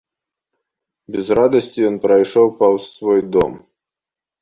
Без 1.17 1.25
радасці 1.41 1.79
ён 1.91 2.01
прайшоў 2.07 2.47
паўз 2.59 2.83
свой 2.99 3.21
дом. 3.39 3.53